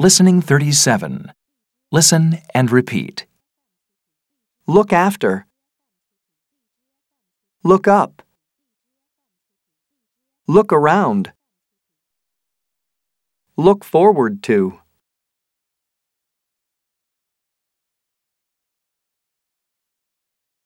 Listening 0.00 0.40
37. 0.40 1.32
Listen 1.92 2.38
and 2.52 2.72
repeat. 2.72 3.26
Look 4.66 4.92
after. 4.92 5.46
Look 7.62 7.86
up. 7.86 8.22
Look 10.48 10.72
around. 10.72 11.32
Look 13.56 13.84
forward 13.84 14.42
to. 14.42 14.80